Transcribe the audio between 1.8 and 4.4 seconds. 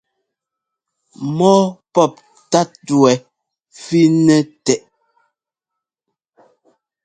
pɔ́p tát wɛ fí-nɛ